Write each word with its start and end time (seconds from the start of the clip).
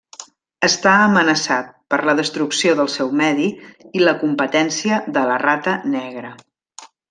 Està 0.67 0.93
amenaçat 1.01 1.67
per 1.93 1.99
la 2.11 2.15
destrucció 2.21 2.73
del 2.81 2.91
seu 2.95 3.13
medi 3.21 3.47
i 4.01 4.03
la 4.07 4.17
competència 4.25 5.01
de 5.19 5.27
la 5.33 5.41
rata 5.47 5.79
negra. 6.01 6.35